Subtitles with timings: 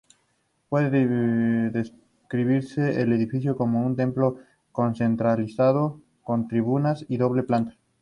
[0.67, 4.39] Puede describirse el edificio como un templo
[4.95, 7.77] centralizado, con tribunas y doble planta.